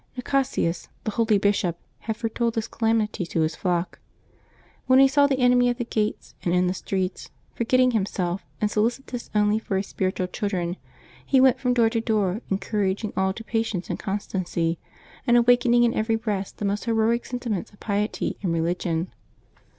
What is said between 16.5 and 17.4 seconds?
the most heroic